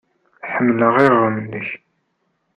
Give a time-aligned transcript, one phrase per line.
[0.53, 1.67] Ḥemmleɣ iɣrem-nnek.